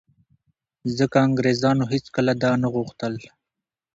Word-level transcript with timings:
ځکه 0.97 1.17
انګرېزانو 1.27 1.83
هېڅکله 1.93 2.33
دا 2.43 2.51
نه 2.61 2.67
غوښتل 2.75 3.13